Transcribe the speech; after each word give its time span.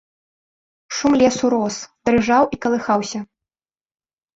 Шум 1.01 1.13
лесу 1.23 1.47
рос, 1.57 1.75
дрыжаў 2.11 2.43
і 2.53 2.63
калыхаўся. 2.67 3.19